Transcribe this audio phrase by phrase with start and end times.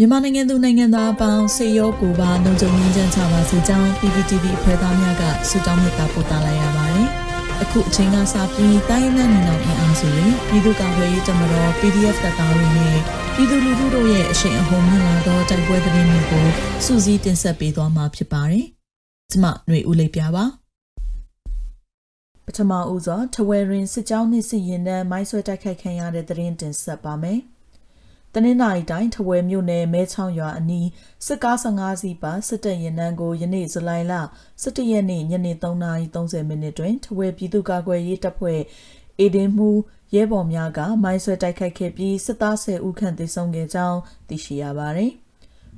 [0.00, 7.06] မြန်မာနိုင်ငံသူနိုင်ငံသားအပေါင်းစေရောကိုပါလုံခြုံရေးချမ်းချပါစေကြောင်း PPTV အဖွဲ့သားများကဆုတောင်းမေတ္တာပို့သလိုက်ရပါတယ်။
[7.62, 12.98] အခုအချိန်ကစပြီးတိုင်းနဲ့နေအောင်အင်အားစုတွေပြည်သူ့ကာကွယ်ရေးတပ်မတော် PDF တပ်သားတွေနဲ့
[13.34, 16.46] ပြည်သူလူထုတို့ရဲ့အရှိန်အဟုန်မြင့်လာသောတိုက်ပွဲသတင်းတွေကို
[16.84, 18.64] စူးစီးတင်ဆက်ပေးသွားမှာဖြစ်ပါတယ်။
[19.30, 20.44] ကျွန်မຫນွေဦးလေးပြပါ
[22.46, 27.40] ပထမဦးစွာထဝယ်ရင်စစ်ကြောင်းနှင့်စစ်ရင်တန်းမိုင်းဆွဲတိုက်ခိုက်ခံရတဲ့သတင်းတင်ဆက်ပါမယ်။
[28.34, 30.88] တနင်္လာရီတိုင်းထဝယ်မြို့နယ်မဲချောင်းရွာအနီး
[31.26, 34.14] စစ်ကား15စီးပါစစ်တပ်ရင်နှန်းကိုယနေ့ဇူလိုင်လ
[34.62, 38.60] 17ရက်နေ့ညနေ3:30မိနစ်တွင်ထဝယ်ပြည်သူ့ကာကွယ်ရေးတပ်ဖွဲ့
[39.18, 39.70] အေဒင်မှု
[40.14, 45.12] ရဲဘော်များကမိုင်းဆွဲတိုက်ခိုက်ခဲ့ပြီးစစ်သား10ဦးခန့်သေဆုံးခဲ့ကြောင်းသိရှိရပါသည်။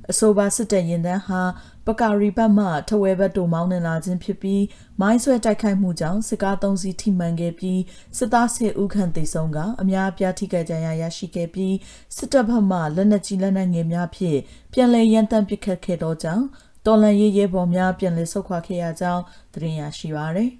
[0.09, 1.41] အဆိုပါစစ်တပ်ရင်တန်းဟာ
[1.87, 4.63] ပကာရီဘတ်မှထဝဲဘတ်တို့မောင်းနှင်လာခြင်းဖြစ်ပြီး
[5.01, 7.79] မိုင်းဆွဲတိုက်ခိုက်မှုကြောင့်စစ်ကား၃စီးထိမှန်ခဲ့ပြီး
[8.17, 11.75] စစ်သား10ဦးခန့်သေဆုံးကအများအပြားထိခိုက်ကြရရှိခဲ့ပြီး
[12.17, 14.39] စစ်တပ်ဘက်မှလက်နက်ကြီးလက်နက်ငယ်များဖြင့်
[14.73, 16.45] ပြန်လည်ရန်တမ်းပစ်ခတ်ခဲ့သောကြောင့်
[16.85, 19.23] တော်လန်ရေးရဲဘော်များပြန်လည်ဆုတ်ခွာခဲ့ရကြောင်း
[19.53, 20.51] သတင်းရရှိပါသည်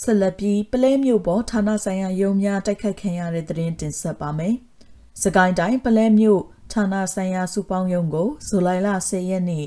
[0.00, 4.54] ဆက်လက်ပြီးပလဲမြို့ပေါ်ဌာနဆိုင်ရာရုံးများတိုက်ခတ်ခံရတဲ့သတင်းတင်ဆက်ပါမယ်။
[5.22, 6.40] စကိုင်းတိုင်းပလဲမြို့
[6.72, 9.66] ဌာနဆိုင်ရာစုပေါင်းရုံးကိုဇူလိုင်လ10ရက်နေ့ည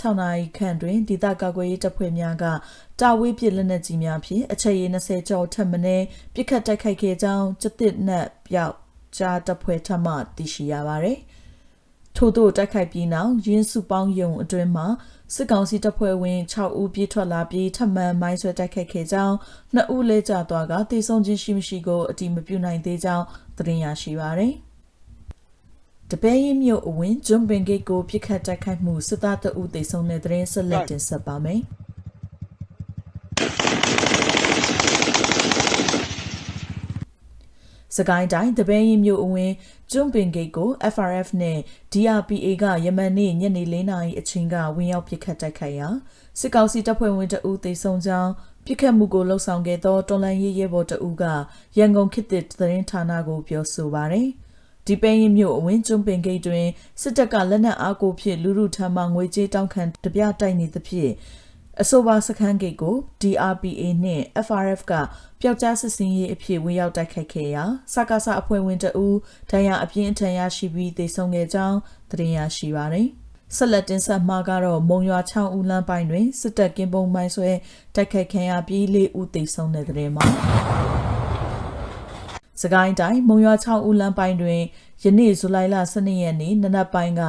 [0.00, 2.44] 6နာရီခန့်တွင်ဒေသကာကွယ်ရေးတပ်ဖွဲ့များက
[3.00, 5.78] တာဝေးပစ်လက်နက်ကြီးများဖြင့်အချက်ရည်20ကျော်ထပ်မံ
[6.34, 8.74] ပြစ်ခတ်တိုက်ခိုက်ခဲ့ကြောင်းကျသစ်နက်ပြောက်
[9.16, 11.18] ကြားတပ်ဖွဲ့ထမှသိရှိရပါသည်။
[12.16, 14.86] ထို့သို့တိုက်ခိုက်ပြီးနောက်ရင်းစုပေါင်းယုံအတွင်းမှာ
[15.34, 19.36] စစ်ကောင်စီတပ်ဖွဲ့ဝင်6ဦးပြေးထွက်လာပြီးထပ်မံမိုင်းဆွဲတိုက်ခိုက်ခဲ့ကြောင်း
[19.74, 23.24] နှစ်ဦးလဲကျသွားကတေဆုံးခြင်းရှိမရှိကိုအတိမပြုနိုင်သေးကြောင်း
[23.56, 24.54] သတင်းရရှိပါသည်။
[26.12, 31.60] တပဲရင်မြို့အဝင်ဂျွန်ပင်ဂိတ်ကိုပြစ်ခတ်တိုက်ခိုက်မှုစစ်သားတအုပ်သိဆုံးတဲ့သတင်းဆက်လက်တင်ဆက်ပါမယ်။
[37.96, 39.52] စကိုင်းတိုင်းတပင်းရင်မြို့အဝင်
[39.92, 41.58] ကျွန်းပင်ဂိတ်ကို FRF နဲ့
[41.92, 45.88] DRPA ကယမန်နေ့ညနေ၄နာရီအချိန်ကဝင်ရောက်ပစ်ခတ်တိုက်ခိုက်ရာ
[46.40, 48.32] စစ်ကောင်စီတပ်ဖွဲ့ဝင်တအုပ်သိဆုံးကြောင်း
[48.64, 51.24] ပြစ်ခတ်မှုကိုလှုံ့ဆော်ခဲ့သောတော်လန်ရေးရဲဘော်တအုပ်က
[51.78, 54.30] ရန်ကုန်ခေတ်သစ်သတင်းဌာနကိုပြောဆိုပါရယ်။
[54.88, 56.66] ဒီပဲရင်မြို့အဝင်းကျွန်းပင်ဂိတ်တွင်
[57.00, 61.12] စစ်တပ်ကလက်နက်အားကိုဖြင့်လူလူထံမှငွေကြေးတောင်းခံတပြတိုက်နေသဖြင့်
[61.82, 64.92] အဆိုပါစခန်းဂိတ်ကို DRPA နှင့် FRF က
[65.40, 69.06] ပျောက်ကြားစစ်စင်ရေးအဖြစ်ဝင်ရောက်တိုက်ခိုက်ခဲ့ရာစကားစအဖွဲ့ဝင်တအူ
[69.50, 71.78] ဒဏ်ရာအပြင်းအထန်ရရှိပြီးသေဆုံးခဲ့ကြောင်း
[72.10, 73.08] သတင်းရရှိပါသည်
[73.56, 77.50] ဆက်လက်တင်ဆက်မှာကတော့မုံရွာချောင်းဦးလမ်းပိုင်းတွင်စစ်တပ်ကင်းပုံမိုင်းဆွဲ
[77.94, 80.24] တိုက်ခိုက်ခံရပြီး၄ဦးသေဆုံးတဲ့တဲ့မှာ
[82.60, 84.62] စကိုင်းတိုင်းမုံရွာ6ဦးလမ်းပိုင်းတွင်
[85.04, 87.22] ယနေ့ဇူလိုင်လ12ရက်နေ့နနက်ပိုင်းက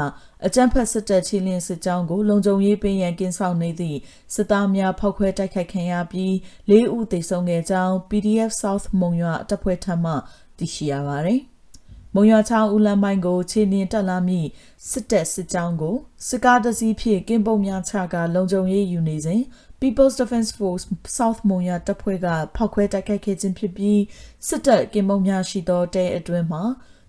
[0.45, 3.97] အကြမ်းဖက်စစ်တပ်ချင်းလင်းစစ်ကြောင်းကိုလုံခြုံရေးပေးရန်ကင်းဆောင်နေသည့်
[4.33, 6.33] စစ်သားများဖောက်ခွဲတိုက်ခိုက်ခံရပြီး
[6.71, 10.13] ၄ဦးသေဆုံးခဲ့ကြောင်း PDF South မုံရွာတပ်ဖွဲ့ထံမှ
[10.57, 11.41] သိရှိရပါသည်။
[12.15, 14.41] မုံရွာချောင်းဦးလမ်းပိုင်းကိုခြေလင်းတက်လာမိ
[14.89, 15.95] စစ်တပ်စစ်ကြောင်းကို
[16.27, 19.41] စစ်ကားတစည်းဖြင့်ကင်းပုံများချကလုံခြုံရေးယူနေစဉ်
[19.81, 20.85] People's Defense Force
[21.17, 24.01] South Monya တပ်ဖွဲ့ကဖောက်ခွဲတိုက်ခိုက်ခဲ့ခြင်းဖြစ်ပြီး
[24.47, 26.63] စစ်တပ်ကင်မုံများရှိသောတဲအတွင်းမှာ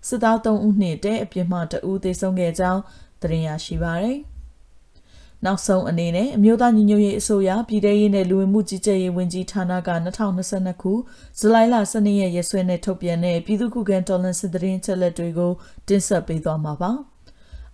[0.07, 2.81] စစ်သား3ဦးနှင့်တဲအပြစ်မှ2ဦးသေဆုံးခဲ့ကြောင်း
[3.21, 4.19] သတင်းရရှိပါရယ်။
[5.45, 9.77] နောက်ဆုံးအနေနဲ့အမျိုးသားညီညွတ်ရေးအစိုးရပြည်ထရေးနဲ့လူဝင်မှုကြီးကြပ်ရေးဝန်ကြီးဌာနက
[10.31, 10.93] 2022ခု
[11.39, 15.51] ဇူလိုင်လ12ရက်ရက်စွဲနဲ့ထုတ်ပြန်တဲ့ပြည်သူ့ခုခံတော်လှန်စစ်တရင်ချက်လက်တွေကို
[15.87, 16.91] တင်ဆက်ပေးသွားမှာပါ။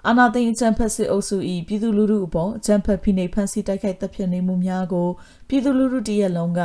[0.10, 1.38] အာနာသိန်းအကြံဖက်စစ်အုပ်စု၏
[1.68, 5.10] ပြည်သူလူထုအပေါ်အကြံဖက်ဖိနှိပ်ဖန်ဆီးတိုက်ခိုက်တပ်ဖြတ်နေမှုများကို
[5.48, 6.62] ပြည်သူလူထုတရက်လုံးက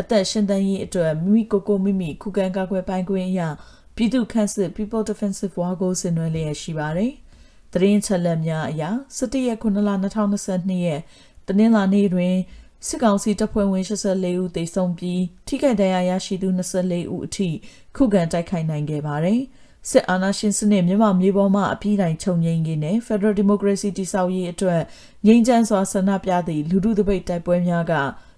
[0.00, 3.48] အသက်ရှင်သန်ရေးအတွက်မိမိကိုယ်ကိုမိမိခုခံကာကွယ်ပိုင်ခွင့်အရာ
[3.96, 7.12] ပြည်သူ့ခန့်စစ် People Defensive War ကိုဆင်နွှဲလျက်ရှိပါတယ်။
[7.72, 8.82] သတင်းချက်လက်များအရ
[9.18, 9.90] 17ရက်9လ
[10.32, 11.00] 2022ရက်
[11.46, 12.34] တနင်္လာနေ့တွင်
[12.86, 17.48] စစ်ကောင်စီတပ်ဖွဲ့ဝင်84ဦးသေဆုံးပြီးထိခိုက်ဒဏ်ရာရရှိသူ24ဦးအထိ
[17.96, 19.40] ခုခံတိုက်ခိုက်နိုင်ခဲ့ပါတယ်။
[19.90, 24.80] စစ်အာဏာရှင်စနစ်မြန်မာမြေပေါ်မှာအပြည့်တိုင်းချုပ်ငြိမ်းရေးနဲ့ Federal Democracy တည်ဆောက်ရေးအတွက်
[25.26, 27.92] ငြိမ်းချမ်းစွာဆန္ဒပြသည့်လူထုတပိတ်တိုက်ပွဲများက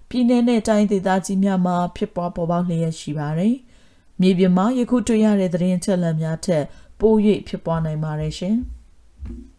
[0.09, 3.55] ပြည်내နဲ့တိုင်းဒေသကြီးများမှာဖြစ်ပွားပေါ်ပေါက်လျက်ရှိပါတယ်။
[4.21, 6.63] မြေပြင်မှာယခုတွေ့ရတဲ့သတင်းချက်လက်များထက်
[6.99, 7.13] ပို၍
[7.47, 8.55] ဖြစ်ပွားနိုင်ပါတယ်ရှင်။